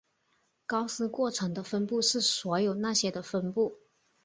[0.65, 3.77] 高斯过程的分布是所有那些的分布。